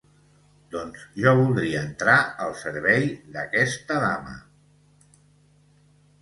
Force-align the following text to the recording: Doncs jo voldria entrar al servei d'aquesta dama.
Doncs 0.75 1.01
jo 1.25 1.33
voldria 1.39 1.83
entrar 1.87 2.15
al 2.45 2.55
servei 2.61 3.05
d'aquesta 3.37 3.99
dama. 4.07 4.35